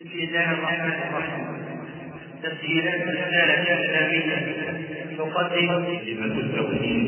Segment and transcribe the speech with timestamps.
[0.00, 1.46] بسم الله الرحمن الرحيم.
[2.42, 4.36] تسجيلات الرسالة الإسلامية
[5.18, 7.06] تقدم كلمة التوحيد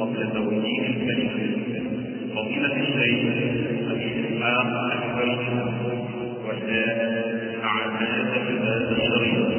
[0.00, 1.80] قبل توحيد الكلمة.
[2.34, 3.20] فضيلة الشيخ
[3.90, 5.40] أبي إسحاق الحبيب
[6.46, 9.50] والآن مع مادة هذا الشريط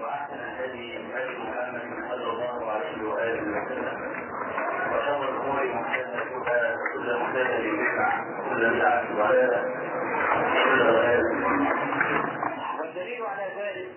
[0.00, 3.98] واحسن الهدي هدي محمد صلى الله عليه واله وسلم
[4.92, 9.62] وشر الأمور محدثاتها وكل محدثه بدعه وكل بدعه ضلاله
[10.36, 11.30] وكل ضلاله
[12.80, 13.88] والدليل على ذلك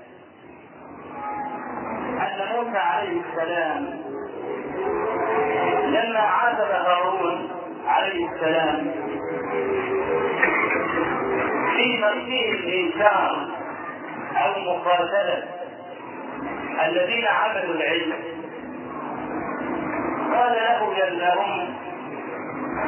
[2.22, 4.02] ان موسى عليه السلام.
[5.88, 7.50] لما عاتب هارون
[7.88, 8.92] عليه السلام
[11.78, 13.48] في ترتيب الانكار
[14.38, 15.44] أو مقاتلة
[16.86, 18.14] الذين عبدوا العلم
[20.34, 21.18] قال له جل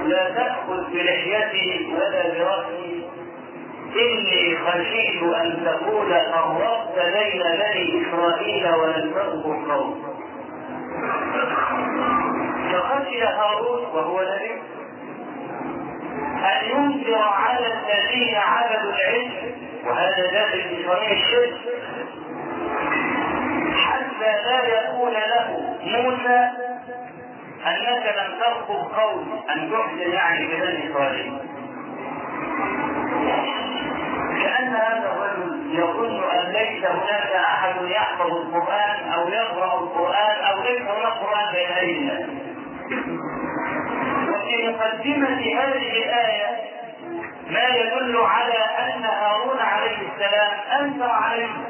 [0.09, 2.92] لا تأخذ بلحيتي ولا برأسي
[4.01, 10.03] إني خشيت أن تقول فرقت بين بني إسرائيل ولم تذكر قوم.
[12.71, 14.61] فخشي هارون وهو نبي.
[16.43, 19.31] أن ينكر على الذين عبدوا العلم
[19.85, 21.53] وهذا داخل في صريح الشرك
[23.75, 26.49] حتى لا يقول له موسى
[27.67, 29.23] أنك لم ترقب قول
[29.55, 31.33] أن تحسن يعني ببني إسرائيل.
[34.43, 40.81] كان هذا الرجل يظن أن ليس هناك أحد يحفظ القرآن أو يقرأ القرآن أو ليس
[40.81, 42.29] هناك قرآن بين أيدي الناس.
[44.29, 46.49] وفي مقدمة هذه الآية
[47.49, 51.65] ما يدل على أن هارون عليه السلام أنكر عليهم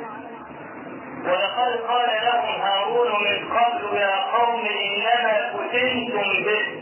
[1.25, 6.81] ولقد قال لهم هارون من قبل يا قوم إنما فتنتم به.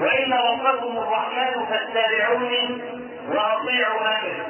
[0.00, 2.82] وإن ربكم الرحمن فاتبعوني
[3.28, 4.42] وأطيعوا أمري.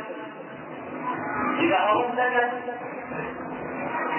[1.60, 2.50] إذا هارون سكت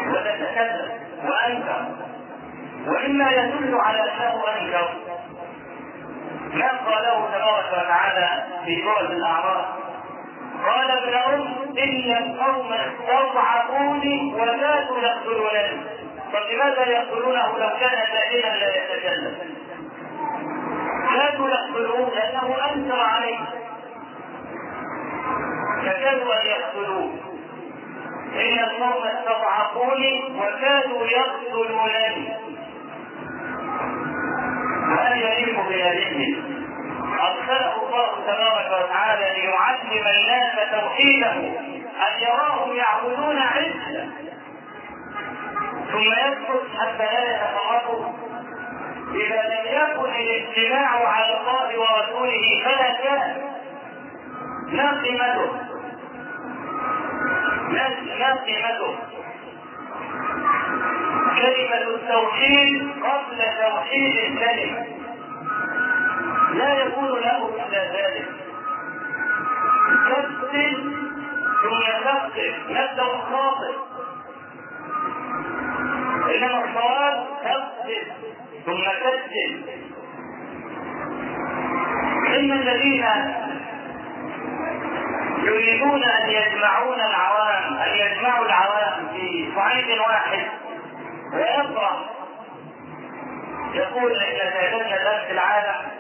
[0.09, 0.91] وتتكلم
[1.25, 1.85] وأنكر.
[2.87, 4.89] ومما يدل على أنه أنكر.
[6.53, 9.65] ما قاله تبارك وتعالى في سورة الأعراف؟
[10.65, 15.81] قال ابن أم إن القوم استضعفوني وكادوا يقتلونني.
[16.33, 19.35] طب لماذا يقتلونه لو كان دائما لا يتكلم؟
[21.15, 23.39] كادوا يقتلون لأنه أنكر عليه
[25.85, 27.13] فكادوا أن يقتلوه
[28.35, 29.03] إن القوم
[29.71, 32.33] استضعفوني وكادوا يقتلونني
[34.91, 36.35] وأن يليق بنبيه
[37.21, 41.31] أرسله الله تبارك وتعالى ليعلم الناس توحيده
[42.07, 44.09] أن يراهم يعبدون عزة
[45.91, 48.05] ثم يسكت حتى لا يتفرقوا.
[49.13, 53.41] إذا لم يكن الاجتماع على الله ورسوله فلا كان.
[54.71, 55.51] ما قيمته.
[58.19, 58.97] ما قيمته.
[61.41, 64.85] كلمة التوحيد قبل توحيد الكلمة.
[66.53, 68.27] لا يكون له الا ذلك.
[70.07, 70.73] كسر
[71.61, 73.75] ثم تكسر نبدا خاطئ
[76.35, 78.03] إنما الصواب تكسر
[78.65, 79.51] ثم كسر
[82.27, 83.05] إن الذين
[85.43, 90.45] يريدون أن يجمعون العوام أن يجمعوا العوام في صعيد واحد
[91.33, 92.09] ويفرح
[93.73, 95.91] يقول إن سيدنا الان في العالم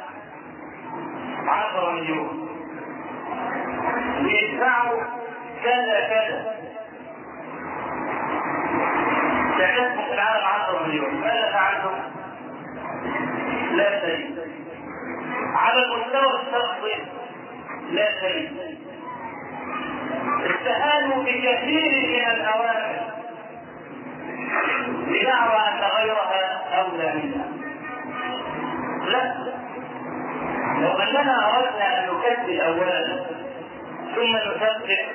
[1.47, 2.47] عشرة مليون.
[4.23, 5.01] ويدفعوا
[5.63, 6.55] كذا كذا.
[9.57, 11.15] تكلفوا في العالم 10 مليون.
[11.21, 11.95] ماذا فعلتم؟
[13.71, 14.35] لا شيء
[15.55, 17.03] على المستوى الشخصي
[17.91, 18.77] لا شيء
[20.45, 23.00] استهانوا بكثير من الأوامر.
[25.11, 27.45] بدعوى أن غيرها أولى منها.
[29.05, 29.33] لا.
[30.81, 33.19] لو أننا أردنا أن نكذب اولا
[34.15, 35.05] ثم نثبت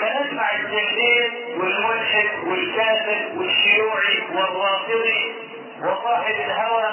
[0.00, 5.34] فنسمع الزنديق والملحد والكافر والشيوعي والرافضي
[5.82, 6.90] وصاحب الهوى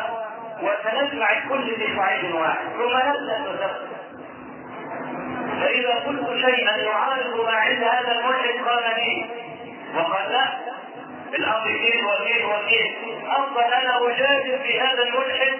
[0.61, 2.65] وسنسمع الكل في صعيد واحد.
[2.77, 3.87] ثم نبدأ نثبت
[5.61, 9.25] فإذا قلت شيئا يعارض ما عند هذا الملحد قال لي
[9.95, 10.45] وقال لا.
[11.35, 11.69] الامر
[12.07, 12.95] وكيف وكيف
[13.29, 15.53] أفضل أنا أجادل في هذا الملحد.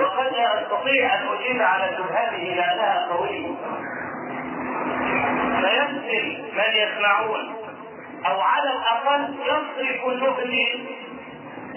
[0.00, 3.46] وقد لا أستطيع أن أجيب على شبهته لانها قوية.
[5.60, 7.56] فيسال من يسمعون
[8.26, 9.34] أو على الأقل
[9.80, 10.78] يصرف النهج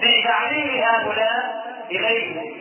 [0.00, 2.52] في تعليم هؤلاء إليه.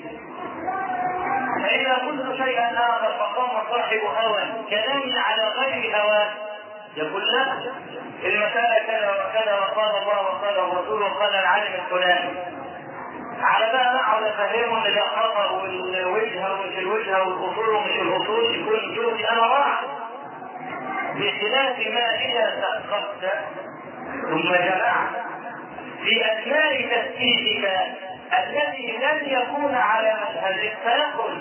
[1.63, 4.44] فإذا قلت شيئا آخر فقام صاحب هوى.
[4.69, 6.30] كلامي على غير هواه
[6.98, 7.54] يقول لا
[8.24, 12.40] المسألة كذا وكذا وقال الله وقال الرسول وقال العالم الفلاني.
[13.42, 19.30] على بقى اقعد افهمه إن ده خطأ والوجهه ومش الوجهه والاصول ومش الأصول يكون جهدي
[19.30, 19.82] أنا راح
[21.16, 23.32] بخلاف ما إذا تاخرت
[24.22, 25.10] ثم جمعت
[26.04, 27.86] في أثناء تفكيرك
[28.40, 31.38] الذي لن يكون على منهجك فيخرج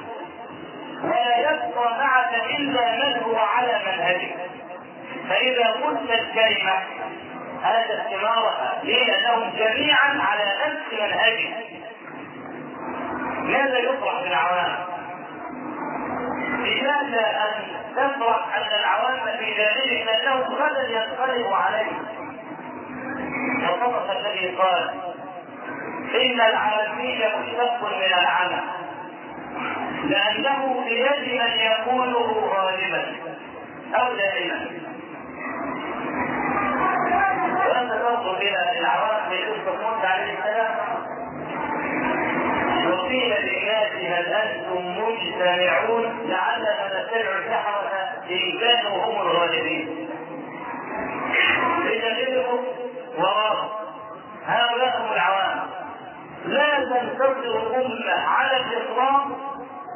[1.05, 4.35] ولا يبقى معك إلا من هو على منهجك.
[5.30, 6.72] فإذا قلت الكلمة
[7.62, 11.54] هذا ثمارها ليه؟ لانهم جميعا على نفس منهجك
[13.42, 14.76] ماذا يطرح بالعوام؟
[16.58, 17.62] لماذا أن
[17.96, 21.92] تطرح أن العوام في ذلك لأنه غدا ينقلب عليه
[23.62, 24.90] وصدق الذي قال
[26.14, 28.60] إن العالمي مشتق من العمى
[30.04, 33.16] لأنه بيد من يكونه غالبا
[33.94, 34.70] أو دائما
[37.96, 40.75] تنظر إلى العوام في قصه موسى عليه السلام
[42.92, 47.90] وقيل للناس هل أنتم مجتمعون لعلنا نتبع السحرة
[48.31, 50.08] ان كانوا هم الغالبين.
[51.84, 52.64] لتجدهم
[53.19, 53.69] وراهم
[54.46, 55.60] هؤلاء هم العوام.
[56.44, 59.26] لا تنتصر الأمة على الاطلاق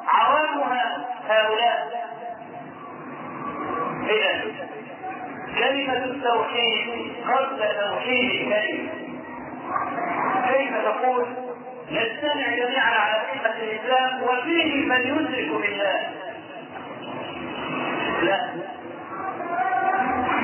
[0.09, 2.05] عوامها هؤلاء.
[4.11, 4.44] إذا
[5.59, 8.89] كلمة التوحيد قبل توحيد الكلمة.
[10.49, 11.27] كيف تقول؟
[11.91, 16.01] نجتمع جميعا على صفة الإسلام وفيه من يشرك بالله.
[18.23, 18.41] لا.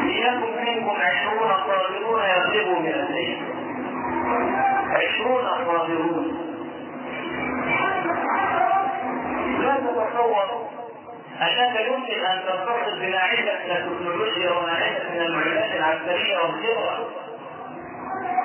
[0.05, 3.43] ليكن منكم عشرون صابرون يغلبوا مئتين
[4.91, 6.47] عشرون صابرون.
[9.61, 10.71] لا تتصور
[11.43, 17.09] أنك يمكن أن تتصل بما عندك من التكنولوجيا وما عندك من المعلومات العسكرية والخبرة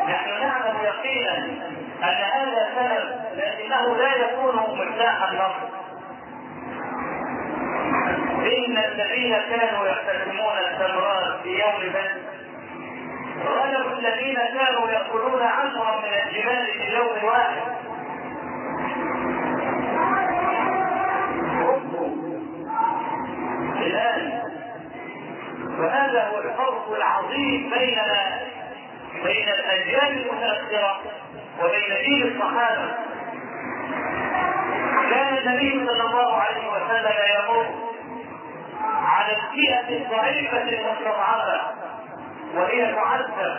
[0.07, 1.37] نحن نعلم يقينا
[2.03, 5.75] أن هذا سبب لكنه لا يكون مفتاح النصر
[8.45, 12.11] إن الذين كانوا يقتسمون التمرات في يوم بدر
[13.45, 17.84] غلبوا الذين كانوا يأكلون عشرا من الجبال في يوم واحد.
[25.77, 28.39] وهذا هو الفرق العظيم بيننا
[29.23, 30.99] بين الأجيال المتأخرة
[31.63, 32.93] وبين جيل الصحابة.
[35.11, 37.65] كان النبي صلى الله عليه وسلم يمر
[39.05, 41.61] على الفئة الضعيفة المستضعفة
[42.55, 43.57] وهي تعذب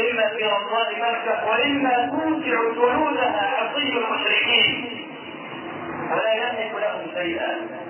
[0.00, 5.06] إما في رمضان مكة وإما توسع جلودها عصي المشركين.
[6.10, 7.83] ولا يملك لهم شيئا.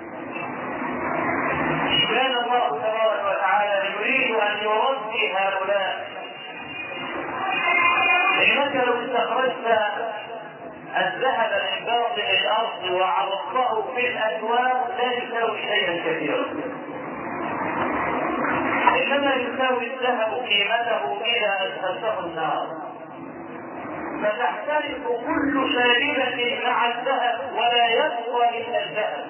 [2.15, 6.07] كان الله تبارك وتعالى يريد أن يربي هؤلاء.
[8.43, 9.67] انك لو استخرجت
[10.97, 16.45] الذهب من باطن الأرض وعرضته في الاسواق لا يساوي شيئا كثيرا.
[19.01, 22.67] إنما يساوي الذهب قيمته اذا ادخلته النار.
[24.23, 29.25] فتحترق كل شاربة مع الذهب ولا يبقى إلا الذهب.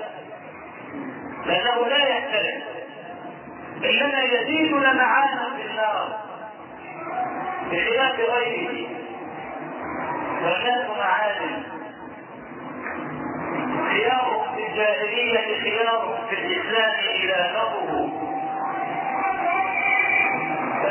[1.46, 2.75] لأنه لا يحترق
[3.90, 6.20] إنما يزيد لمعانا في النار.
[7.72, 8.88] بخلاف غيره.
[10.44, 11.64] والناس معادن
[13.90, 18.10] خيارهم في الجاهلية خيارهم في الإسلام إلى نظره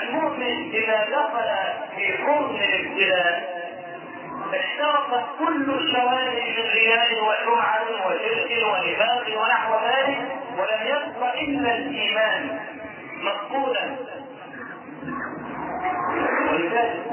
[0.03, 1.51] المؤمن إذا دخل
[1.97, 3.65] في قرن الابتلاء
[4.55, 10.19] احترقت كل الشوارع من رياء وسمعة وشرك ونفاق ونحو ذلك
[10.59, 12.61] ولم يبق إلا الإيمان.
[13.25, 13.97] مفقودا
[16.53, 17.05] ولذلك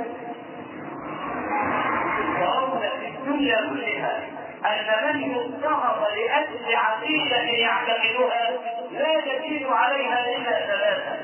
[2.41, 4.23] وأولى في الدنيا كلها
[4.65, 8.49] أن من يضطهد لأجل عقيدة يعتقدها
[8.91, 11.17] لا يزيد عليها إلا ثلاثة.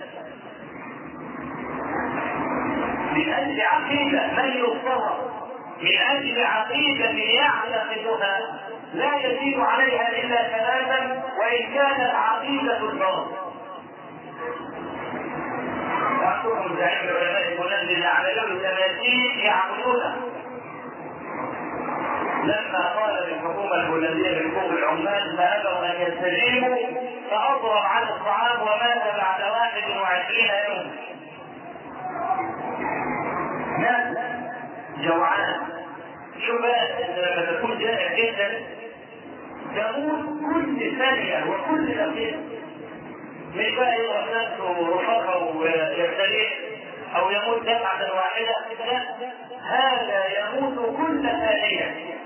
[3.16, 5.18] من أجل عقيدة من يضطهد
[5.82, 8.60] من أجل عقيدة يعتقدها
[8.94, 13.47] لا يزيد عليها إلا ثلاثا وإن كانت عقيدة الباطل.
[16.54, 20.16] يحكم زعيم العلماء المنزل على له تماثيل يعبدونها
[22.44, 26.78] لما قال للحكومة الهولندية لحقوق العمال فأبوا أن يستجيبوا
[27.32, 30.92] فأضرب عن الطعام ومات بعد واحد وعشرين يوم.
[33.80, 34.18] ناس
[34.98, 35.56] جوعان.
[36.48, 36.88] شو بقى؟
[37.18, 38.62] لما تكون جائع جدا
[39.74, 42.38] يموت كل ثانية وكل دقيقة
[43.56, 45.77] مش بقى يروح نفسه ويبتليه
[47.18, 48.56] أو يموت دفعة واحدة
[48.86, 49.16] لا
[49.64, 52.18] هذا يموت كل ثانية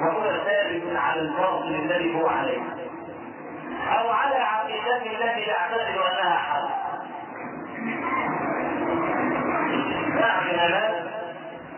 [0.00, 2.62] وهو ثابت على الفاضل الذي هو عليه.
[3.98, 6.88] أو على عقيدته التي يعتقد أنها حق.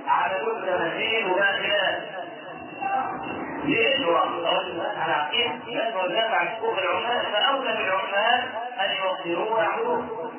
[0.08, 2.00] على كل تماثيل وما خلاف
[4.44, 5.52] رجل على عقيدة.
[5.66, 8.42] يدافع عن حقوق العمال فأولى بالعمال
[8.80, 8.90] أن
[9.52, 10.29] ويعبدوه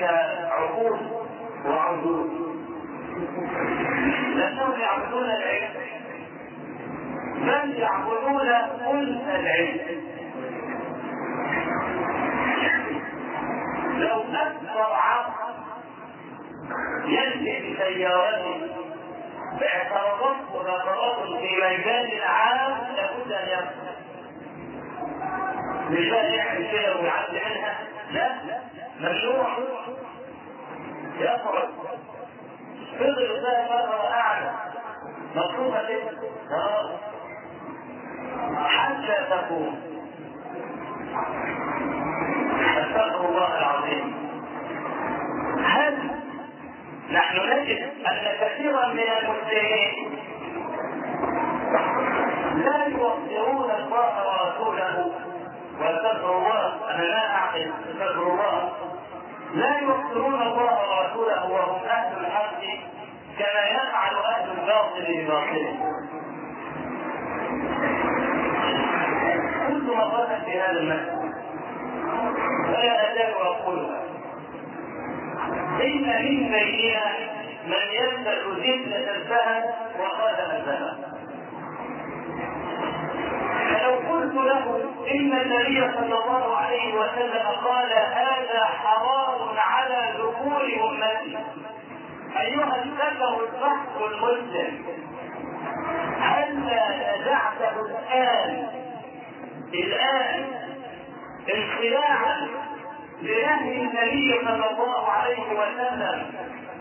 [0.00, 0.98] فيها عقول
[1.66, 2.30] وعدود
[4.36, 5.70] لأنهم يعبدون العلم.
[7.36, 10.00] بل يعبدون أنس العلم.
[13.96, 15.54] لو أكثر عقل
[17.06, 18.60] ينزل بسيارته
[19.60, 23.90] باعتراضات وغفرات في ميدان عام لابد أن يقصر
[25.90, 27.78] مش بقى يعمل كده ويعدي منها؟
[28.10, 28.60] لا.
[29.00, 29.48] ممنوع
[31.18, 31.68] يقرأ
[32.98, 33.40] فضل.
[33.42, 34.50] بقى مرة أعلى.
[35.36, 36.10] مطلوبة كده
[38.68, 39.80] حتى تكون
[42.78, 44.14] أستغفر الله العظيم.
[45.64, 46.10] هل
[47.12, 50.18] نحن نجد أن كثيرا من المسلمين
[52.64, 55.10] لا يوقرون الله ورسوله؟
[55.80, 56.90] وأستغفر الله.
[56.90, 57.72] أنا لا أعقل.
[57.90, 58.72] أستغفر الله.
[59.54, 62.60] لا يوقرون الله ورسوله وهم أهل الحق
[63.38, 65.80] كما يفعل أهل الباطل بباطلهم
[69.68, 71.34] كنت مرة في هذا المسجد
[72.68, 74.00] ولا أزال أقولها
[75.82, 77.04] إن من بيننا
[77.66, 81.19] من يمسك زبدة الذهب وخاتم الذهب
[83.80, 84.80] فلو قلت له
[85.14, 91.38] إن النبي صلى الله عليه وسلم قال هذا حرام على ذكور أمتي.
[92.40, 94.84] أيها الذكر الصح المسلم
[96.20, 98.68] هلا نزعته الآن
[99.74, 100.46] الآن
[101.54, 102.48] انخلاعا
[103.22, 106.32] لنهي النبي صلى الله عليه وسلم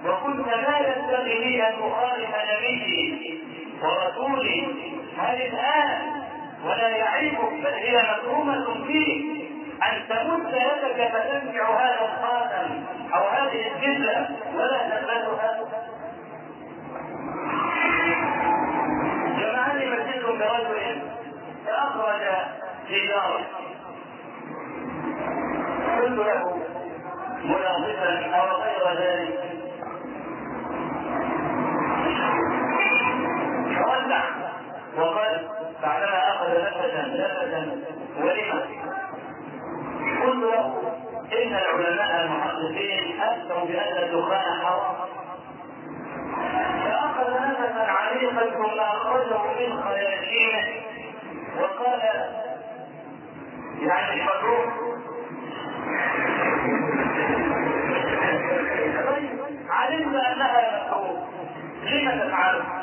[0.06, 3.40] وكنت لا ينبغي لي أن أخالف نبيي
[3.84, 4.68] ورسولي
[5.18, 6.29] هل الآن
[6.66, 9.50] ولا يعيبك بل هي مكرومه فيك
[9.84, 15.60] أن تمد يدك فتنزع هذا الخاتم أو هذه الجزه ولا تقبلها.
[19.40, 21.02] جمعني مسجد برجل
[21.66, 22.24] فاخرج
[22.88, 23.46] ديناره
[26.02, 26.58] قلت له
[27.44, 29.40] مناصفا أو غير ذلك.
[34.98, 35.48] وقال
[35.84, 36.19] بعدما
[36.86, 37.82] نفسا نفسا
[38.18, 38.62] ولما
[40.24, 40.94] قلت له
[41.44, 44.96] إن العلماء المحققين افتوا بأن الدخان حرام.
[46.84, 50.64] فأخذ نفسا عميقا ثم أخرجه من خياشيمه
[51.62, 52.02] وقال
[53.82, 54.98] يعني مكروه
[59.70, 61.28] علمنا أنها مكروه
[61.84, 62.79] لم تفعلها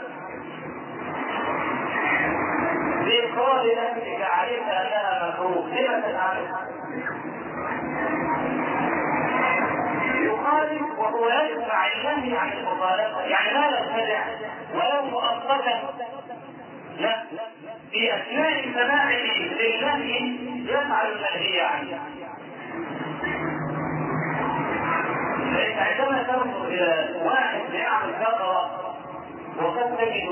[3.06, 5.66] بإقرار نفسك علمت أنها مكروه.
[5.68, 6.66] لم تفعلها
[10.22, 14.24] يخالف وهو يدفع النهي عن المخالفه يعني لا يبتدع
[14.74, 15.94] ولو مؤقتا.
[16.98, 17.22] لا.
[17.90, 19.12] في أثناء سماعه
[19.60, 21.98] للنهي يفعل المنهي عنه.
[25.54, 28.70] فإنت عندما تنظر إلى واحد بيعمل ثغرة
[29.62, 30.28] وقد تجد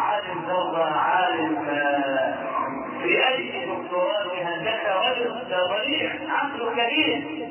[0.00, 1.64] عالم ثغرة عالم
[3.02, 5.32] في أي دكتوراه وهندسة رجل
[5.68, 7.48] ضليع عقله كبير.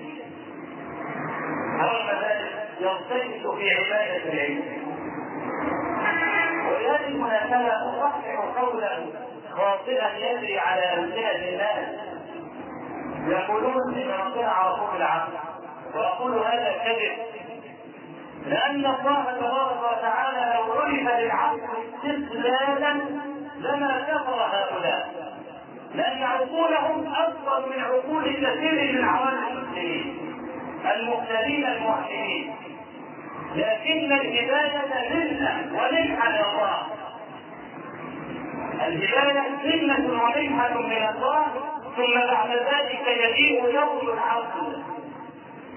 [1.79, 4.63] رغم ذلك يرتكز في عبادة العلم.
[6.67, 8.93] ولهذه المناسبة أصحح قولا
[9.51, 11.89] خاطئا يجري على ألسنة الناس.
[13.27, 15.33] يقولون إن ربنا على العقل
[15.95, 17.15] وأقول هذا كذب.
[18.49, 21.59] لأن الله تبارك وتعالى لو عرف للعقل
[22.05, 22.93] استقلالا
[23.59, 25.09] لما كفر هؤلاء.
[25.95, 30.17] لأن عقولهم أفضل من عقول كثير من عوام المسلمين
[30.95, 32.55] المهتدين الموحدين.
[33.55, 34.81] لكن الهداية
[35.13, 36.77] منة ومنحة من الله
[38.87, 41.45] الهداية منة ومنحة من الله
[41.97, 44.83] ثم بعد ذلك يجيء يوم العقل.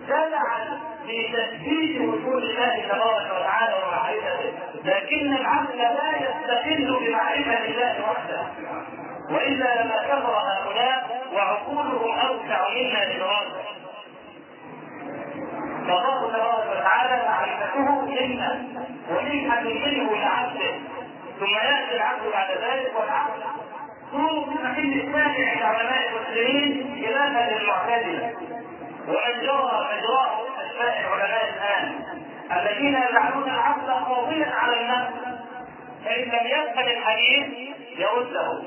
[0.08, 4.52] تبعا لتثبيت وجود الله تبارك وتعالى ومعرفته
[4.84, 8.46] لكن العقل لا يستقل بمعرفة الله وحده.
[9.30, 13.62] وإلا لما كفر هؤلاء وعقولهم أوسع منا لدراسه
[15.86, 18.62] فالله تبارك وتعالى معرفته منا
[19.10, 20.74] ومنحة منه لعبده.
[21.40, 23.42] ثم يأتي العبد بعد ذلك والعبد
[24.12, 28.32] صوروا في المحل الثاني عند علماء المسلمين خلافا للمعتزله
[29.08, 32.04] ومن جرى مجراه اشباه العلماء الآن
[32.52, 35.12] الذين يجعلون العبد قاضيا على النفس
[36.04, 37.68] فإن لم يفهم الحديث
[37.98, 38.62] يرده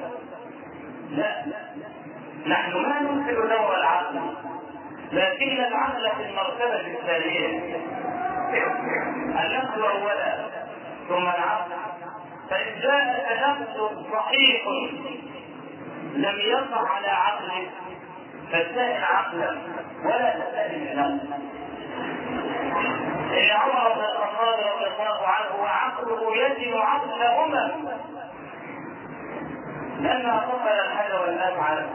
[1.10, 1.46] لا.
[2.48, 4.20] نحن ما ننكر دور العقل
[5.12, 7.76] لكن العقل في المرتبة الثانية
[9.46, 10.38] النقل أولا
[11.10, 11.72] ثم العقل.
[12.50, 13.78] فإن جاء تنفس
[14.14, 14.62] صحيح
[16.16, 17.68] لم يقع على عقله.
[18.52, 19.58] فاتهم عقلا
[20.06, 21.26] ولا تتهم النفس
[23.34, 27.90] إن عمر بن الخطاب رضي الله عنه وعقله يجب عقل أمم
[30.00, 31.86] لما قتل الحجر والأفعل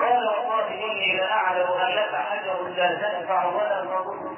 [0.00, 4.32] قال والله إني لأعلم انك حجر لا تنفع ولا تضر.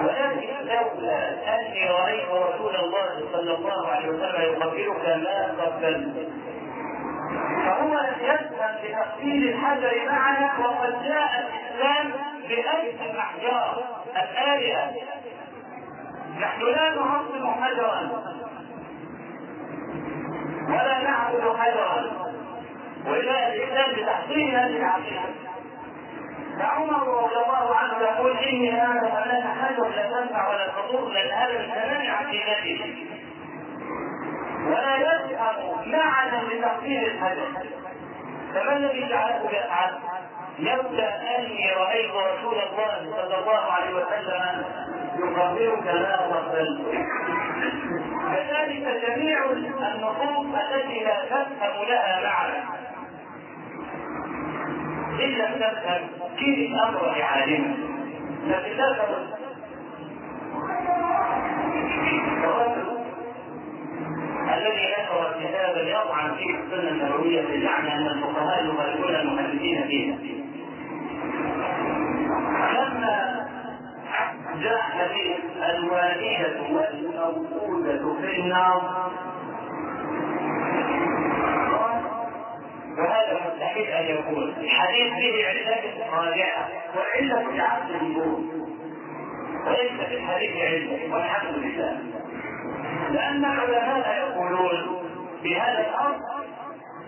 [0.00, 6.28] ولكن لولا أني رأيت رسول الله صلى الله عليه وسلم يقبلك ما قبلت.
[7.66, 12.12] فهو لم يفهم بتقبيل الحجر معنا وقد جاء الإسلام
[12.48, 13.84] بايدي الاحجار
[14.16, 14.92] الآلهة.
[16.40, 18.22] نحن لا نعظم حجرا.
[20.68, 22.26] ولا نعبد حجرا.
[23.06, 25.20] وجاء الإسلام بتحصيل هذه العقيدة
[26.58, 31.58] فعمر رضي الله عنه يقول إني اعلم انك حجر لا تنفع ولا تضر لأن هذا
[31.58, 32.94] من تمام عقيدته
[34.66, 37.48] ولا يفهم معنى لتحصيل الحجر
[38.54, 39.92] فما الذي جعله يفعل؟
[40.58, 44.64] لولا أني رأيت رسول الله صلى الله عليه وسلم
[45.18, 46.80] يخبرك ما قبلت
[48.32, 49.44] كذلك جميع
[49.94, 52.62] النصوص التي لا تفهم لها معنى.
[55.24, 57.76] إن لم تفهم كيف الأمر لعالمه
[58.46, 59.26] لكن لا تفهم
[64.54, 70.16] الذي نشر كتابا يطعن فيه السنة النبوية بزعم ان الفقهاء يخالفون المحدثين فيها.
[72.72, 73.46] لما
[74.62, 75.36] جاء حديث
[75.70, 79.10] الوالدة والموجودة في النار
[82.98, 85.82] وهذا مستحيل أن يكون الحديث فيه علة
[86.12, 88.40] راجعة والعلة في عقل النور
[89.66, 91.98] وليس في الحديث علة والحمد لله
[93.10, 95.02] لأن العلماء يقولون
[95.42, 96.16] في هذا الأمر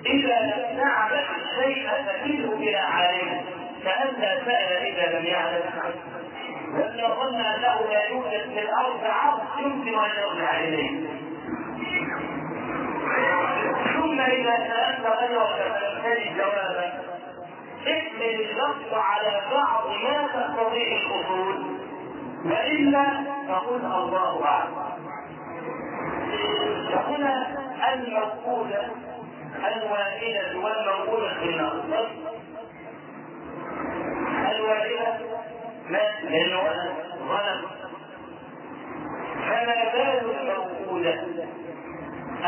[0.07, 3.41] إذا لم نعلم الشيء فكله إلى عالمه
[3.85, 5.63] فأنت سأل إذا لم يعلم.
[6.75, 11.09] وإذا ظن أنه لا يوجد في الأرض عرض يمكن أن يرجع إليه.
[13.97, 16.93] ثم إذا سألت غيرك فلم تجد جوابا
[17.87, 21.65] احمل اللفظ على بعض ما تقتضيه الأصول.
[22.45, 23.05] وإلا
[23.49, 24.98] فقل الله أعلم.
[26.93, 27.47] فهنا
[27.95, 28.89] الموقولة
[29.59, 31.83] الوائلة والموقولة في النار
[34.57, 35.19] الوائلة
[35.91, 36.61] مات لأنه
[37.29, 37.61] ظلم
[39.49, 41.25] فما بال الموقولة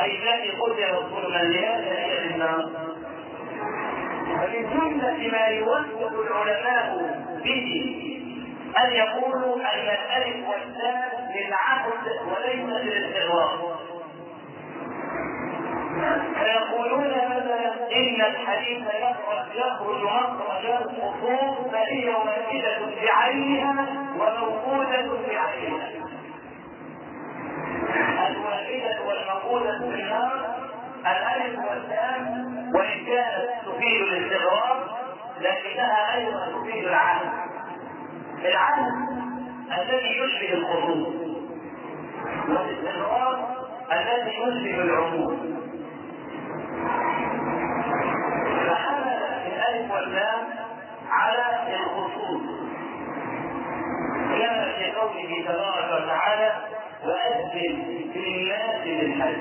[0.02, 2.70] أي التي قتل ظلما لهذا هي النار
[4.30, 7.14] ومن جملة ما يوثق العلماء
[7.44, 8.19] به
[8.78, 11.92] أن يقولوا أن الألف والتاء للعهد
[12.26, 13.80] وليس للاستغراق
[16.38, 23.86] فيقولون مثلا إن الحديث يخرج يخرج مخرج الخصوم فهي واحدة بعينها
[24.18, 25.90] وموجوده بعينها.
[28.28, 30.56] الواحده والموجوده في النار
[31.00, 32.24] الألف واللام
[32.74, 34.98] وإن كانت تفيد الاستغراق
[35.40, 37.49] لكنها أيضا تفيد العهد
[38.44, 38.92] العهد
[39.78, 41.30] الذي يشبه الخصوم.
[42.48, 43.38] والاستغراق
[43.92, 45.60] الذي يشبه العموم.
[48.66, 49.08] فحمل
[49.46, 50.40] الألف واللام
[51.10, 52.42] على الخصوص
[54.30, 56.52] كما في قوله تبارك وتعالى
[57.04, 57.48] وأذن
[58.12, 59.40] في الناس بالحج.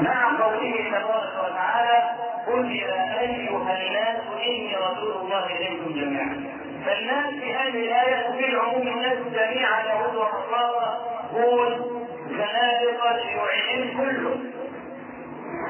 [0.00, 2.10] مع قوله تبارك وتعالى
[2.46, 6.60] قل يا أيها الناس إني رسول الله إليكم جميعا.
[6.86, 10.98] فالناس في هذه الآية في العموم الناس جميعا يهود ونصارى
[11.32, 14.50] هود زنادقه شيوعيين كلهم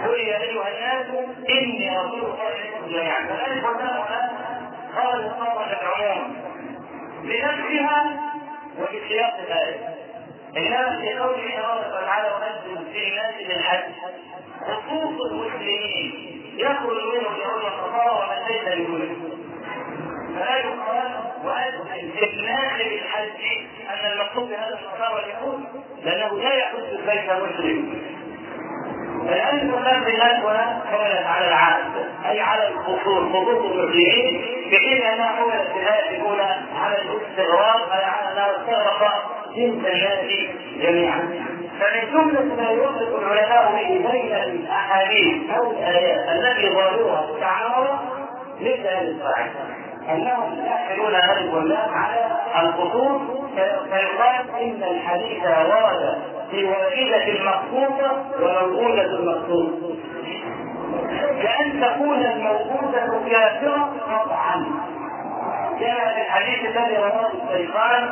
[0.07, 1.07] قل يا أيها الناس
[1.51, 3.27] إني رسول الله إليكم جميعا.
[3.27, 4.03] فالالف واللام
[4.97, 6.37] قال صار العموم
[7.23, 8.21] بنفسها
[8.79, 10.10] وبسياق الآية.
[10.57, 13.93] إنما في قوله تبارك وتعالى وأذن في الناس بالحج.
[14.61, 19.31] خصوص المسلمين يخرج منهم اليهود والنصارى ومن ليس بمسلم
[20.37, 21.11] فلا يقال
[21.45, 23.43] وأذن في الناس بالحج
[23.91, 25.61] أن المقصود بهذا النصارى اليهود
[26.05, 28.03] لأنه لا يحج البيت مسلم
[29.23, 29.59] الآن
[30.05, 36.17] بالناس هنا حملت على العهد أي على الخصوص خصوص المسلمين بحين أنها حملت في الآية
[36.17, 38.51] الأولى على الاستغراق أي على أنها
[39.57, 40.31] الناس
[40.83, 41.21] جميعا.
[41.81, 47.99] فمن جملة ما يوفق العلماء به بين الأحاديث أو الآيات التي ظاهرها تعارض
[48.61, 49.51] مثل هذه القاعدة.
[50.09, 53.21] أنهم يحملون واللام على الخصوص
[53.91, 56.19] فيقال إن الحديث ورد
[56.51, 59.71] في واحدة المخصوصة وموجودة المخصوص
[61.43, 64.65] كأن تكون الموجودة كافرة قطعا.
[65.81, 68.11] كما في الحديث الذي رواه الشيخان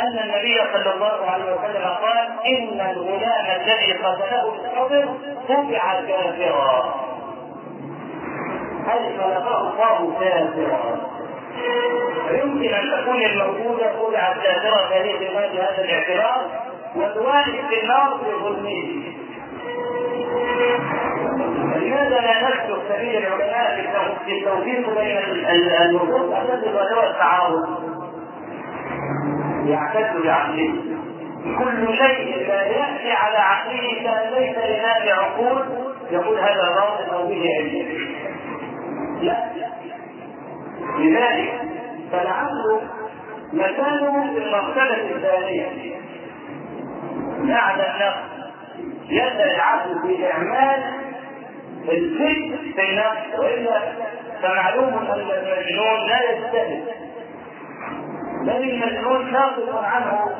[0.00, 5.08] أن النبي صلى الله عليه وسلم قال إن الغلام الذي قتله الصبر
[5.48, 6.94] طبع كافرا.
[8.86, 11.00] هل خلقه الله كافرا؟
[12.30, 16.50] يمكن أن تكون الموجودة طبعت كافرة في هذا الاعتبار
[16.96, 19.02] وتوالد في النار بظلمه
[21.76, 23.88] لماذا لا نسلك سبيل العلماء
[24.24, 25.18] في التوفيق بين
[25.82, 27.91] النصوص التي ظاهرها التعارض
[29.66, 30.74] يعتد بعقله.
[31.58, 35.62] كل شيء لا يأتي على عقله كان ليس لناس عقول
[36.10, 38.08] يقول هذا باطل أو به علم.
[39.22, 39.36] لا.
[40.98, 41.52] لذلك
[42.12, 42.80] فالعقل
[43.52, 45.66] مكانه في المرتبة الثانية.
[47.40, 48.32] بعد النقل
[49.08, 50.82] يبدا العقل في اعمال
[51.88, 53.80] الفكر في النفس وإلا
[54.42, 56.84] فمعلوم أن المجنون لا يجتهد.
[58.42, 60.30] بل المجنون ناقص عنه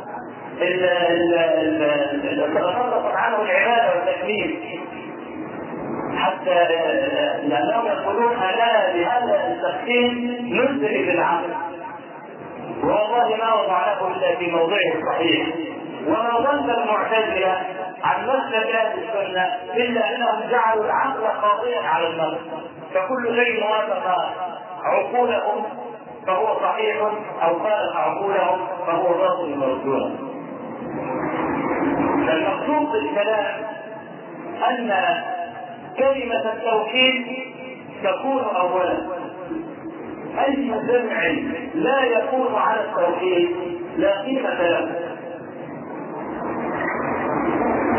[2.12, 4.50] تتناقص عنه العباده والتكليف.
[6.16, 6.54] حتى
[7.48, 10.12] لأنهم يقولون أنا بهذا التقسيم
[10.50, 11.54] نزل بالعقل
[12.82, 15.46] والله ما وضعناه إلا في موضعه الصحيح.
[16.06, 17.60] وما ظن المعتزلة
[18.04, 22.38] عن مسلك أهل السنة إلا أنهم جعلوا العقل قاضيا على النص
[22.94, 24.04] فكل شيء وافق
[24.84, 25.64] عقولهم.
[26.26, 26.96] فهو صحيح
[27.42, 30.16] أو خالف عقولهم فهو باطل مردود
[32.26, 33.62] فالمقصود بالكلام
[34.68, 34.92] أن
[35.98, 37.26] كلمة التوحيد
[38.04, 38.98] تكون اولا.
[40.46, 41.20] أي سمع
[41.74, 43.50] لا يكون على التوحيد
[43.96, 44.98] لا قيمه له.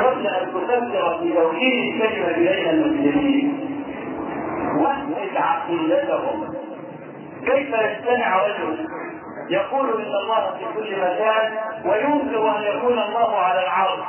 [0.04, 3.60] قبل أن تفكر في توحيد الكلمة بين المسلمين
[4.76, 6.63] واثبت عقيدتهم
[7.46, 8.88] كيف يجتمع رجل
[9.50, 11.52] يقول إن الله في كل مكان
[11.86, 14.00] وينكر أن يكون الله على العرش.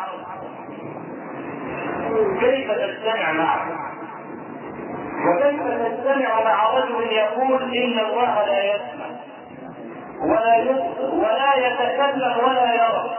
[2.41, 3.67] كيف تجتمع معه؟
[5.27, 9.07] وكيف تجتمع مع رجل يقول إن الله لا يسمع
[10.23, 10.57] ولا
[11.13, 13.11] ولا يتكلم ولا يرى؟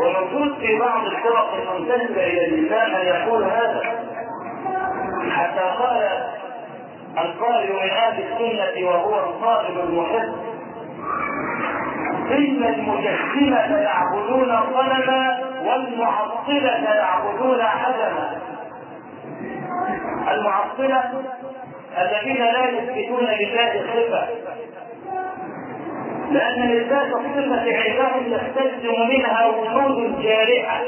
[0.00, 3.82] وموجود في بعض الفرق المنتسبة إلى الاسلام من يقول هذا
[5.30, 6.28] حتى قال
[7.24, 10.34] القائل من أهل السنة وهو الصائم المحب.
[12.30, 18.38] ان المجسمه يعبدون صنما والمعطلة يعبدون عدما.
[20.30, 21.22] المعطلة
[21.98, 24.28] الذين لا يثبتون لله صفه
[26.30, 30.80] لأن الإثبات صفة عندهم يستلزم منها وجود جارحة.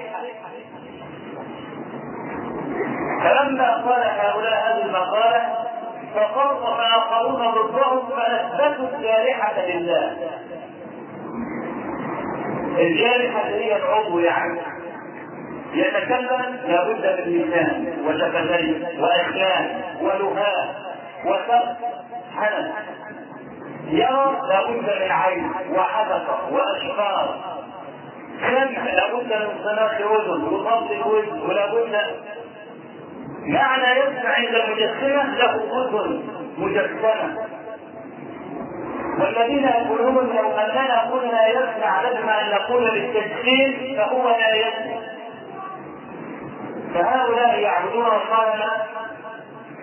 [3.22, 5.69] فلما قال هؤلاء هذه المقالة
[6.14, 10.16] فصرف آخرون ضدهم فأثبتوا الجارحة لله.
[12.78, 14.60] الجارحة هي العضو يعني.
[15.74, 20.74] يتكلم لابد من لسان وشفتين وأسنان ولهاء
[21.24, 21.76] وسقف
[22.36, 22.72] حنف.
[23.88, 27.36] يرى لابد من عين وحدقة وأشفار.
[28.40, 31.96] سمع لابد من صناعة أذن وضبط الوجه ولابد
[33.46, 36.22] معنى يسمع عند المجسمة له أذن
[36.58, 37.38] مجسمة.
[39.20, 45.00] والذين يقولون لو أننا قلنا يسمع لازم أن نقول بالتجسيم فهو لا يسمع
[46.94, 48.70] فهؤلاء يعبدون الصنم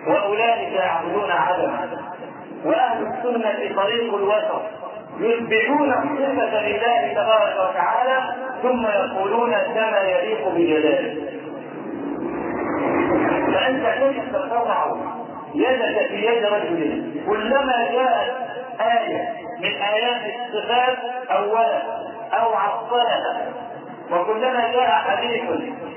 [0.06, 1.88] وأولئك يعبدون عدما.
[2.64, 4.62] وأهل السنة طريق الوسط
[5.20, 11.37] يثبتون الصفه لله تبارك وتعالى ثم يقولون كما يليق بجلاله.
[13.54, 14.86] فانت كيف تتضع
[15.54, 17.04] يدك في يد رجل.
[17.26, 18.34] كلما جاءت
[18.80, 19.28] آية
[19.60, 20.98] من آيات الصفات
[21.30, 21.82] أولا
[22.32, 23.46] أو عطلها
[24.10, 25.42] وكلما جاء حديث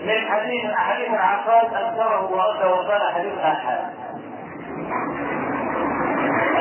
[0.05, 3.77] من حديث أحاديث العقاد أنكره ورد وقال حديث أحد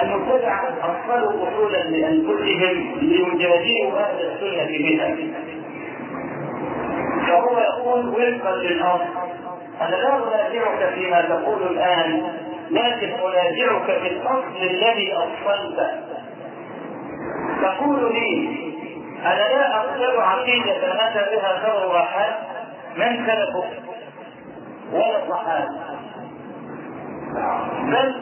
[0.02, 5.16] المبتدع أصلوا أصولا لأنفسهم ليجادلوا أهل السنة بها
[7.26, 9.29] فهو يقول وفقا للأصل.
[9.80, 12.32] أنا لا أنازعك فيما تقول الآن
[12.70, 15.90] لكن أنازعك في الأصل الذي أصلته
[17.62, 18.60] تقول لي
[19.26, 22.32] أنا لا أقبل عقيدة متى بها ذر واحد
[22.96, 23.64] من سلفه
[24.92, 25.80] ولا الصحابة
[27.82, 28.14] بل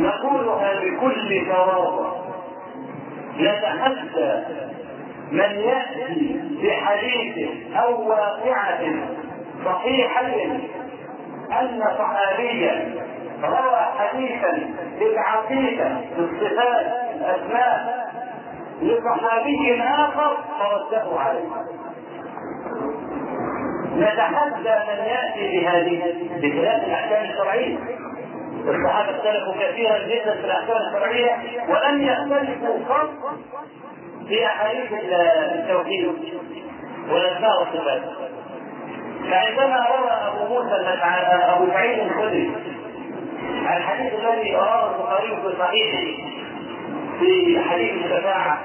[0.00, 2.12] نقولها بكل تواضع
[3.40, 4.42] نتحدى
[5.30, 8.80] من يأتي بحديث أو واقعة
[9.66, 10.26] صحيحة
[11.60, 12.94] أن صحابيا
[13.44, 18.06] روى حديثا بالعقيدة بالصفات الأسماء
[18.82, 21.48] لصحابي آخر فرده عليه.
[23.96, 27.78] نتحدى من يأتي بهذه بخلاف الأحكام الشرعية.
[28.68, 31.36] الصحابة اختلفوا كثيرا جدا في الأحكام الشرعية
[31.68, 33.10] ولم يختلفوا قط
[34.28, 34.92] في أحاديث
[35.52, 36.12] التوحيد
[37.10, 38.02] والأسماء والصفات.
[39.30, 40.76] فعندما روى أبو موسى
[41.54, 42.52] أبو سعيد الخدري
[43.76, 46.22] الحديث الذي رواه البخاري في صحيحه
[47.20, 48.58] في حديث الشفاعة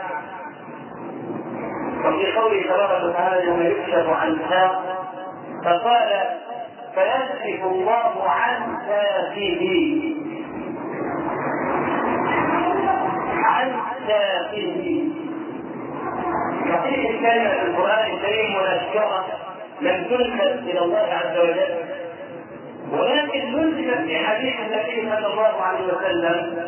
[2.05, 5.07] وفي قوله تبارك وتعالى يوم يكشف عن ساق
[5.65, 6.09] فقال
[6.95, 9.63] فيكشف الله عن ساقه
[13.43, 13.71] عن
[14.07, 15.03] ساقه
[16.69, 19.25] صحيح الكلمة في القرآن الكريم منشرة
[19.81, 21.75] لم تنسب إلى الله عز وجل.
[22.91, 26.67] ولكن نسبت في حديث النبي صلى الله عليه وسلم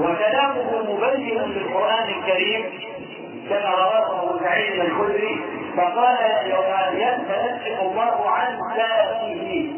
[0.00, 2.64] وكلامه مبين للقرآن الكريم
[3.48, 5.40] كما رواه أبو سعيد الخدري
[5.76, 6.16] فقال
[6.50, 9.72] يوم يكشف الله عن ذاته.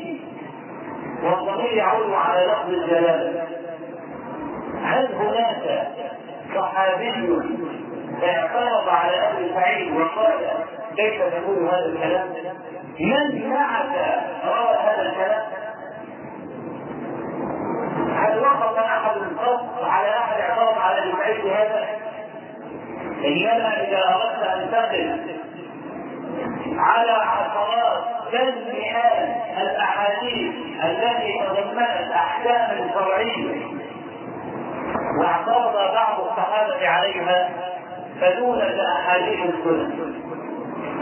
[1.25, 3.45] والضمير يعود على لفظ الجلالة
[4.85, 5.89] هل هناك
[6.55, 7.39] صحابي
[8.25, 10.35] اعترض على أبي سعيد وقال
[10.97, 12.29] كيف تقول هذا الكلام؟
[13.01, 15.43] من معك روى هذا الكلام؟
[18.17, 21.87] هل وقف أحد قط على أحد اعترض على ابي سعيد هذا؟
[23.25, 25.35] إنما إذا أردت أن تقف
[26.79, 29.29] على عشرات بل مئات
[29.63, 30.53] الأحاديث
[30.85, 33.63] التي تضمنت احكاما شرعيه
[35.21, 37.51] واعترض بعض الصحابة عليها
[38.21, 40.15] فدونك احاديث السنن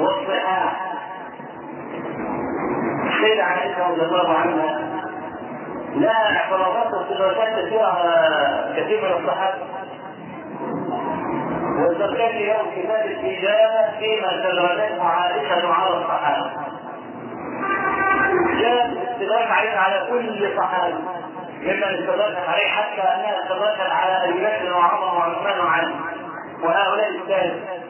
[0.03, 0.81] والصحاح
[3.07, 4.79] السيدة عائشة رضي الله عنها
[5.95, 7.93] لا اعتراضات واستدراكات كثيرة
[8.77, 9.59] كثير من الصحابة
[11.79, 16.51] والزكاة يوم كتاب الإجابة فيما استدركته عائشة على الصحابة
[18.61, 20.95] جاء الاستدراك عليها على كل صحابي
[21.63, 25.95] ممن استدركت عليه حتى انها استدركت على ابي بكر وعمر وعثمان وعلي
[26.63, 27.82] وهؤلاء الثالث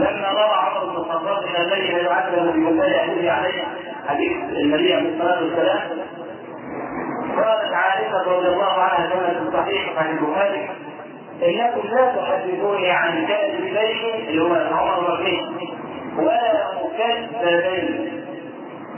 [0.00, 3.62] لما روى عمر بن الخطاب الليل يعلم بالله يحيي عليه
[4.08, 5.80] حديث النبي عليه الصلاة والسلام.
[7.36, 10.68] قالت عائشة رضي الله عنها كما في الصحيح عن البخاري.
[11.42, 15.68] إنكم لا تحدثوني عن كاذبين اللي هو عمر بن
[16.18, 18.12] ولا مكذبين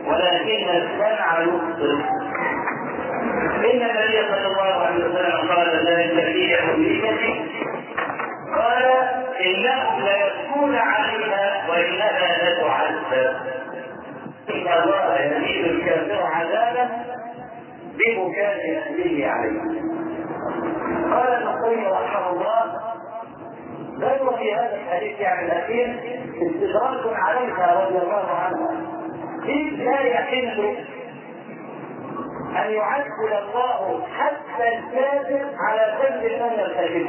[0.06, 1.98] ولكن السمع يبصر.
[3.56, 7.44] إن النبي صلى الله عليه وسلم قال ذلك في يهوديته
[8.58, 8.84] قال
[9.46, 13.36] انهم ليبكون عليها وانها لتعذب
[14.50, 16.88] إن الله يزيد الكافر عذابا
[17.94, 19.60] ببكاء اهله عليه.
[21.14, 22.62] قال النقوي رحمه الله
[23.98, 26.00] بل وفي هذا الحديث يعني الأخير
[26.42, 28.70] استدراك عليها رضي الله عنها.
[29.44, 30.76] إذ لا يحل
[32.56, 37.06] أن يعدل الله حتى الكافر على ذنب من الكافر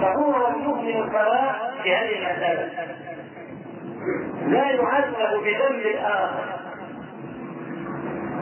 [0.00, 2.68] فهو يؤمن السواء في هذه المسألة.
[4.46, 6.60] لا يعذب بذنب الآخر.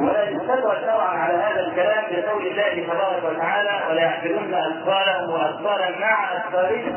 [0.01, 6.37] ولا يستدرك شرعا على هذا الكلام بقول الله تبارك وتعالى ولا يحملن اثقالهم واثقالا مع
[6.37, 6.95] اثقالهم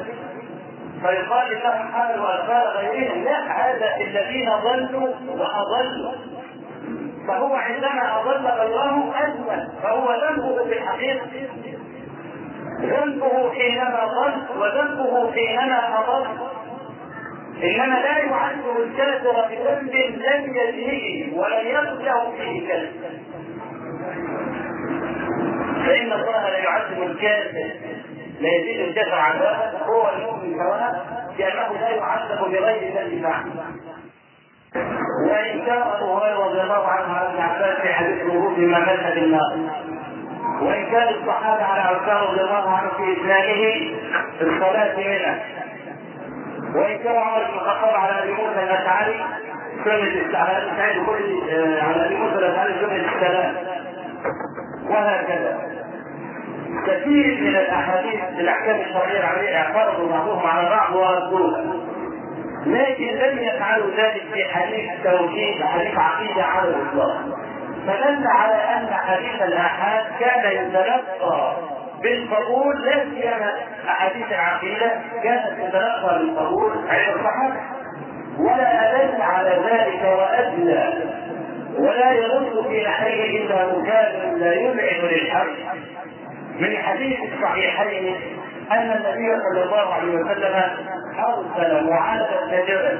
[1.02, 6.12] فيقال لهم حملوا اثقال غيرهم لا هذا الذين ضلوا وأضلوا.
[7.28, 11.28] فهو عندما أضل غيره اجمل فهو ذنبه في الحقيقة
[12.82, 16.28] ذنبه حينما ضل وذنبه حينما اضل
[17.64, 22.92] إنما لا يعذب الكافر بذنب لم يزنه ولم يكن له فيه كذب
[25.86, 27.70] فإن الله لا يعذب الكافر
[28.42, 31.06] لا يزيد الكافر عذابا هو المؤمن سواء
[31.40, 33.46] لأنه لا يعذب بغير ذنب فعل
[35.30, 39.58] وإن كان أبو هريرة رضي الله عنه عن عباس في حديث الوضوء بما مشهد النار
[40.62, 43.96] وإن كان الصحابة على عثمان رضي الله عنه في إسلامه
[44.42, 45.40] الصلاة منه
[46.76, 49.16] وإن كان عمر بن الخطاب على أبي موسى الأشعري
[49.86, 51.50] سنه على ابي كل
[51.82, 53.56] على أبي موسى الأشعري سنه السلام.
[54.90, 55.58] وهكذا.
[56.88, 61.64] كثير من الأحاديث الأحكام الشرعية العملية اعترضوا بعضهم على بعض وردوها
[62.66, 67.22] لكن لم يفعلوا ذلك في حديث توحيد حديث عقيدة على الإطلاق.
[67.88, 71.58] فدل على أن حديث الآحاد كان يتلقى
[72.04, 73.52] بالقبول لا سيما
[73.88, 74.92] احاديث العقيدة
[75.24, 77.60] كانت تتلقى بالقبول عند الصحابة.
[78.40, 80.94] ولا أدل على ذلك وادلى
[81.78, 85.56] ولا يرد في نحره إلا مكان لا يبعد للحرب
[86.60, 88.16] من حديث الصحيحين
[88.72, 90.64] أن النبي صلى الله عليه وسلم
[91.20, 93.00] أرسل معاذ بن جبل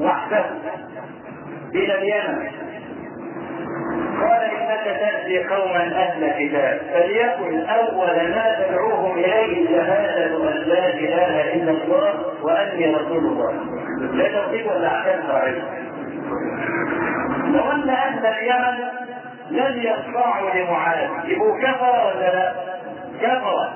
[0.00, 0.44] وحده
[1.74, 2.48] إلى اليمن.
[4.20, 6.80] قال إنك تأتي قوما أهل كتاب.
[6.94, 13.52] فليكن اول ما تدعوهم إليه شهاده أن لا إله إلا الله وأني رسول الله.
[14.12, 15.62] لا توحيد ولا أحكام شرعية.
[17.44, 18.78] لو أن أهل اليمن
[19.50, 21.08] لم يخضعوا لمعاذ.
[21.24, 22.52] يبقوا كفر ولا لا؟
[23.22, 23.68] كفر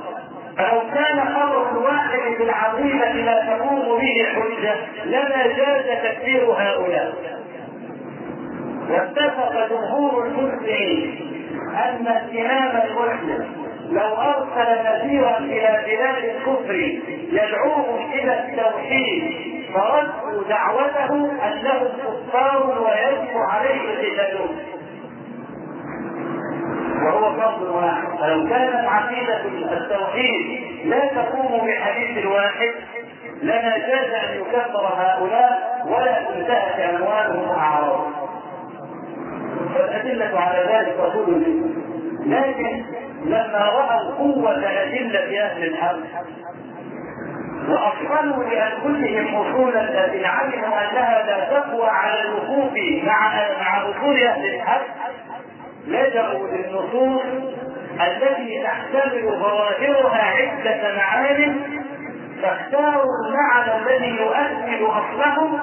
[0.58, 4.74] فلو كان خبر الواحد بالعقيده لا تقوم به الحجة
[5.04, 7.12] لما جاز تكفير هؤلاء.
[8.90, 11.20] واتفق جمهور المسلمين
[11.74, 16.74] أن الامام المسلم لو أرسل نذيرا إلى بلاد الكفر
[17.32, 19.32] يدعوهم إلى التوحيد
[19.74, 21.14] فردوا دعوته
[21.48, 24.56] أنهم كفار ويجب عليه قتالهم
[27.04, 28.18] وهو فرض واحد.
[28.20, 29.40] فلو كانت عقيدة
[29.72, 32.70] التوحيد لا تقوم بحديث واحد
[33.42, 38.27] لما جاز أن يكفر هؤلاء ولا تنتهك أموالهم وأعراضهم.
[39.76, 41.42] والأدلة على ذلك رسول
[42.26, 42.84] لكن
[43.24, 45.96] لما رأوا قوة أدلة أهل الحق
[47.68, 52.72] وأصلوا لأنفسهم أصولا التي علموا أنها لا تقوى على الوقوف
[53.04, 54.86] مع مع أصول أهل الحق
[55.86, 57.22] لجأوا للنصوص
[58.00, 61.60] التي تحتمل ظواهرها عدة معان
[62.42, 65.58] فاختاروا المعنى الذي يؤكد أصلهم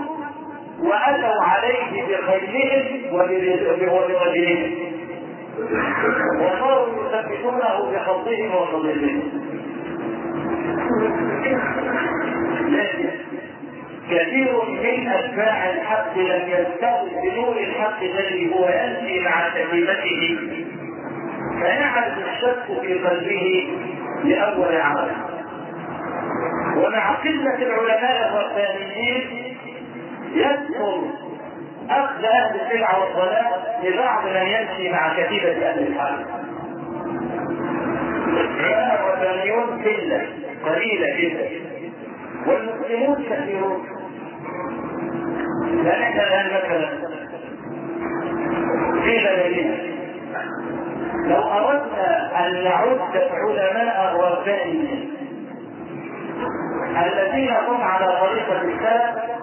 [0.80, 4.72] وأتوا عليه بخيلهم وبرجلهم
[6.42, 9.22] وصاروا يثبتونه بخطهم وصدرهم
[12.70, 13.10] لكن
[14.12, 20.38] كثير من أتباع الحق لم يستوي بنور الحق الذي هو يأتي مع كلمته
[21.62, 23.68] فيعرف الشك في قلبه
[24.24, 25.12] لأول عمل
[26.78, 29.45] ومع قلة العلماء الربانيين
[30.36, 31.02] يذكر
[31.90, 33.46] أخذ أهل البدع والضلال
[33.84, 36.26] لبعض من يمشي مع كتيبه أهل.
[38.28, 40.28] العلماء الربانيون قله
[40.66, 41.50] قليله جدا.
[42.48, 43.86] والمسلمون كثيرون.
[45.84, 46.90] لا نحن الآن مثلا
[49.04, 49.96] في بلدنا.
[51.28, 53.00] لو أردنا أن نعد
[53.32, 55.12] علماء الربانيين
[57.06, 59.35] الذين هم على طريقه السلف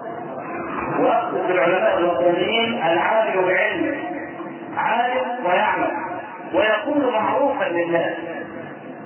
[0.99, 3.97] واقصد بالعلماء الوطنيين العامل بعلمه
[4.77, 5.91] عالم ويعمل
[6.53, 8.13] ويكون معروفا للناس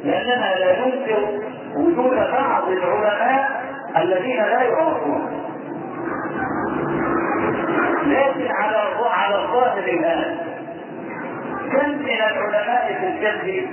[0.04, 1.39] لاننا لا ننكر
[1.76, 3.62] وجود بعض العلماء
[3.97, 5.43] الذين لا يعرفون.
[8.06, 8.78] لكن على
[9.10, 10.38] على الظاهر الآن
[11.71, 13.67] كم من العلماء في الفقه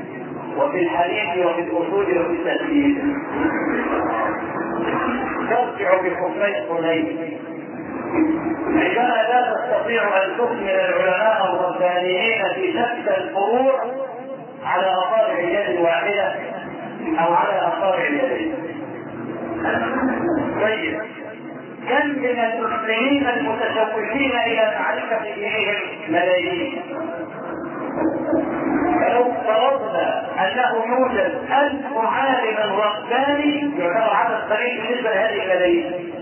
[0.59, 3.03] وفي الحديث وفي الأصول وفي التدبير
[5.51, 7.39] ترجع بحكمي حنين.
[8.15, 13.81] عندما لا تستطيع أن تكمل العلماء الربانيين في شتى الفروع
[14.65, 16.35] على أصابع اليد الواحدة
[17.19, 18.55] أو على أصابع اليدين.
[20.63, 21.01] طيب.
[21.89, 25.77] كم من المسلمين المتشوقين إلى معرفه دينهم
[26.09, 26.83] ملايين؟
[29.01, 36.15] فلو افترضنا أنه يوجد ألف عالم رباني يعتبر عدد قليل بالنسبة لهذه الملايين.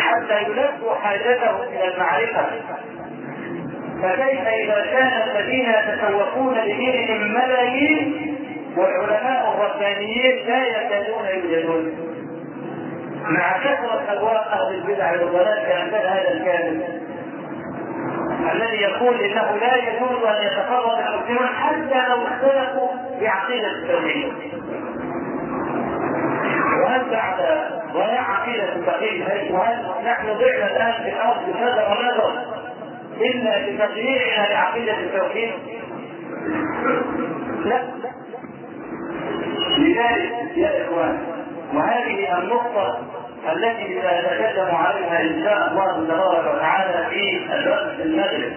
[0.00, 2.46] حتى يلبوا حاجتهم إلى المعرفة.
[4.02, 8.36] فكيف إذا كان الذين يتسوقون لدينهم ملايين
[8.76, 11.92] والعلماء الربانيين لا يكادون يوجدون؟
[13.24, 16.82] مع كثرة أبواب أهل البدع والضلال كأمثال هذا الكامل
[18.52, 24.32] الذي يقول إنه لا يجوز أن يتفرد المسلمون حتى لو اختلفوا في عقيده التوحيد.
[26.84, 27.36] وهل بعد
[27.92, 32.32] ضياع عقيدة التوحيد وهل نحن ضعنا الان في الأرض بهذا ونظر
[33.20, 35.52] إلا لتغييرنا لعقيدة التوحيد؟
[37.64, 37.80] لا.
[39.78, 41.18] لذلك يا إخوان
[41.74, 42.98] وهذه النقطة
[43.52, 48.52] التي سنتكلم عليها إن شاء الله تبارك وتعالى في الوقت المغرب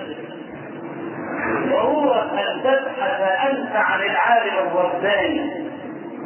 [1.70, 5.68] ضرورة أن تبحث أنت عن العالم الرباني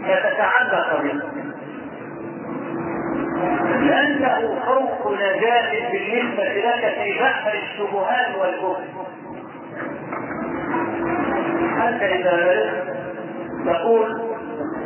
[0.04, 1.41] فتتعلق به
[3.82, 8.84] لأنه خوف نجاة بالنسبة لك في بحر الشبهات والكفر
[11.78, 12.72] حتى إذا
[13.66, 14.22] تقول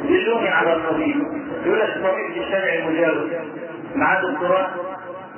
[0.04, 1.16] دلوني على الطبيب
[1.66, 3.30] يقول لك الطبيب في الشارع المجاور
[3.96, 4.68] معاه دكتوراه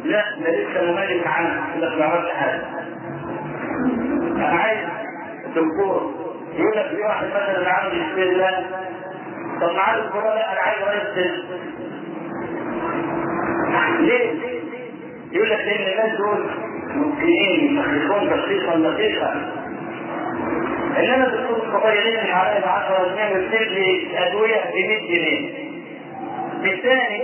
[0.06, 2.62] لا ده لسه ممالك عنه يقول لك ما عملش حاجة.
[4.36, 4.80] أنا عايز
[5.56, 6.14] دكتور
[6.54, 8.66] يقول لك في واحد مثلا عنده بسم الله
[9.62, 11.44] طب معاه دكتوراه لا أنا عايز رئيس سجن
[14.00, 14.32] ليه؟
[15.32, 16.46] يقول لك لأن الناس دول
[16.96, 19.52] ممكنين يشخصون تشخيصا دقيقا
[21.00, 25.50] إنما الدكتور الصغيرين اللي عليه ب 10 جنيه ويكتب لي أدوية ب 100 جنيه.
[26.62, 27.24] بالثاني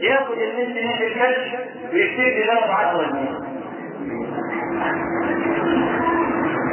[0.00, 1.54] ياخذ ال 100 جنيه في الكشف
[1.92, 3.38] ويكتب لي له ب 10 جنيه.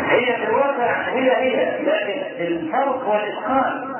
[0.09, 3.95] هي في الواقع هي هي لكن الفرق والإتقان.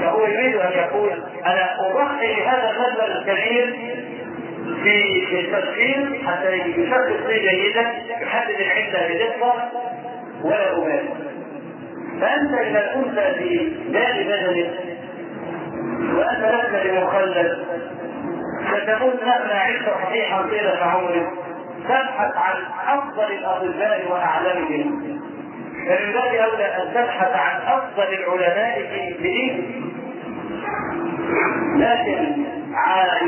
[0.00, 1.12] فهو يريد أن يقول
[1.46, 3.76] أنا أضحي بهذا المبلغ الكبير
[4.82, 9.68] في التدخين حتى يشخص لي جيدا يحدد العده بدقة
[10.44, 11.08] ولا أبالي
[12.20, 14.70] فأنت إذا كنت في دار بدنك
[16.14, 17.58] وأنت لست بمخلد
[18.68, 21.28] ستكون مهما عشت صحيحا طيلة عمرك
[21.84, 22.56] تبحث عن
[22.98, 25.18] أفضل الأطباء وأعلمهم.
[25.86, 29.87] فمن باب أولى أن تبحث عن أفضل العلماء في دينك
[31.78, 32.44] لكن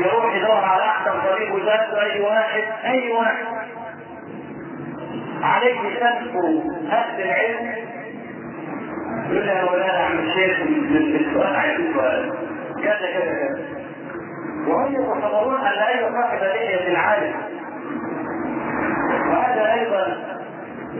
[0.05, 3.45] يروح يدور على أحسن طبيب وزاد أي واحد أي واحد.
[5.43, 7.75] عليك تذكر أهل العلم.
[9.31, 10.57] يقول يا مولانا عم الشيخ
[11.21, 12.33] السؤال عايز سؤال
[12.83, 13.59] كذا كذا كذا
[14.67, 17.33] وهم يتصورون أن أي صاحب لحية عالم
[19.29, 20.17] وهذا أيضا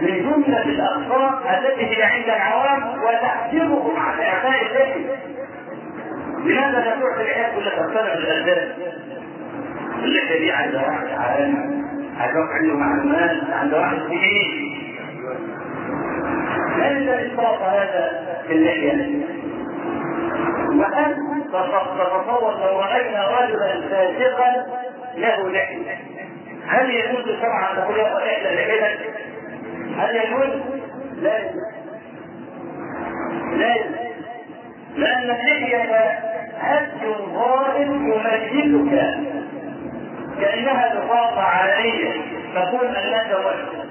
[0.01, 5.15] من جملة الاخطاء التي هي عند العوام وتحجبهم عن اعطاء اللحيه
[6.45, 8.75] لماذا لا تعطي العيال كل تقتنع بالاسباب؟
[10.03, 11.81] اللحيه دي عند واحد عالم
[12.17, 14.81] هيروح عنده معلومات عنده واحد فيه
[16.77, 18.11] ليس إسقاط هذا
[18.47, 19.25] في اللحية
[20.71, 21.15] وأن
[21.47, 24.65] تتصور لو رأينا رجلا فاسقا
[25.17, 25.97] له لحية
[26.67, 28.99] هل يجوز شرعا تقول يا إحدى لحيتك؟
[29.97, 30.61] هل يجوز؟
[31.21, 31.39] لا
[33.57, 33.75] لا
[34.97, 36.30] لأن اللحية
[36.61, 39.17] هدي ظاهر يمجدك.
[40.41, 42.21] كأنها بطاقة عالية
[42.55, 43.81] تقول أنك مسلم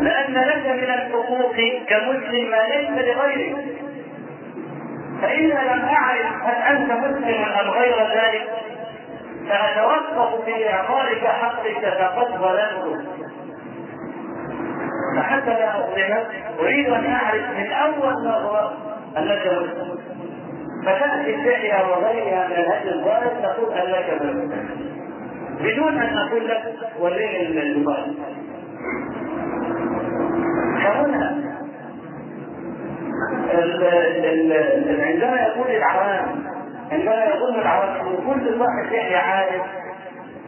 [0.00, 1.56] لأن لك من الحقوق
[1.88, 3.56] كمسلم ما ليس لغيرك.
[5.22, 8.48] فإذا لم أعرف هل أنت مسلم أم غير ذلك
[9.48, 13.06] فأتوقف في إعطائك حقك فقد ظلمت
[15.16, 16.26] فحتى لا أظلمك
[16.60, 18.72] أريد أن أعرف من أول نظرة
[19.16, 19.98] أنك مسلم.
[20.82, 24.68] فتأتي اللحية وغيرها من الهدي الظاهر تقول أنك مسلم
[25.60, 28.14] بدون أن أقول لك وريني الموبايل
[30.84, 31.38] فهنا
[35.06, 36.42] عندما يقول العوام
[36.92, 39.62] عندما يظن العوام كل واحد يحيى عارف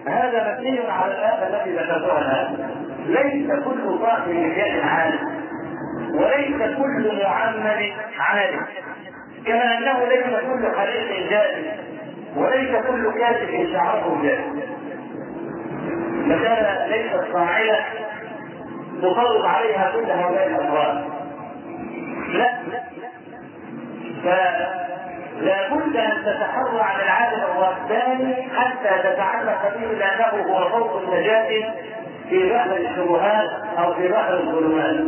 [0.06, 2.18] هذا مبني على الآية التي ذكرتها.
[2.20, 2.70] الآن
[3.06, 5.18] ليس كل صاحب لحية عالم
[6.14, 8.60] وليس كل معمم عالم
[9.46, 11.64] كما أنه ليس كل حريق جاهل
[12.36, 14.62] وليس كل كاتب شعره جاهل
[16.26, 17.84] مسألة ليست فاعلة
[19.02, 21.04] تفرض عليها كل هؤلاء الأمراض؟
[22.32, 22.50] لا.
[24.24, 31.72] فلا بد أن تتحرى على العالم الرباني حتى تتعلق به لأنه هو صوت النجاة
[32.28, 35.00] في بحر الشبهات أو في بحر الظلمات.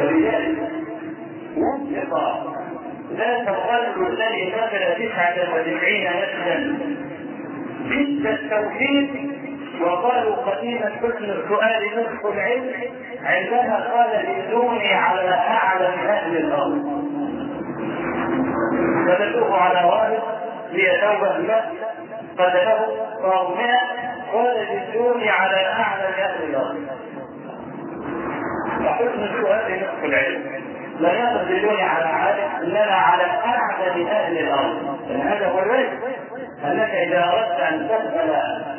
[0.00, 0.63] ولذلك
[3.16, 6.78] ذات الرجل الذي دخل تسعة وتسعين نسلا.
[7.82, 9.08] ضد التوحيد
[9.80, 12.72] وقالوا قديما حسن السؤال نصف العلم.
[13.24, 14.10] عندما قال
[14.48, 17.04] دلوني على أعلم أهل الأرض.
[19.06, 20.22] فدلوه على راهب
[20.72, 21.60] هي توبة لا
[22.38, 22.80] قتله
[23.22, 23.82] صار مئة
[24.32, 26.76] قال جدوني على أعلى أهل الأرض.
[28.84, 30.73] فحسن السؤال نصف العلم.
[31.00, 34.98] لا يقبلون على عهدك انما على أعدد أهل الأرض.
[35.10, 35.92] يعني هذا هو الرزق
[36.64, 38.30] انك إذا أردت أن تسال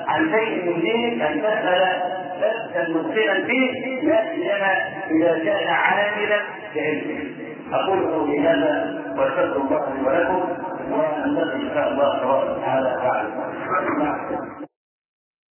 [0.08, 2.02] عن شيء من دينك أن تسال
[2.42, 4.74] بحثا مبصرا فيه لا سيما
[5.12, 6.40] إذا كان عاملا
[6.76, 7.24] بعلمه.
[7.74, 10.44] أقول قولي هذا واستغفر الله لي ولكم
[10.92, 13.26] ونلتقي إن شاء الله تبارك وتعالى بعد